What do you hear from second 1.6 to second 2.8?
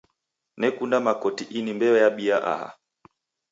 mbeo yabia aha.